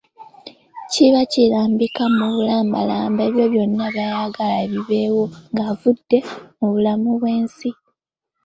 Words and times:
Kiba 0.91 1.21
kirambika 1.31 2.03
mu 2.17 2.25
bulambalamba 2.33 3.21
ebyo 3.27 3.45
byonna 3.53 3.85
by'ayagala 3.93 4.57
bibeewo 4.71 5.23
ng'avudde 5.53 6.19
mu 6.57 6.65
bulamu 6.73 7.09
bw'ensi. 7.19 7.69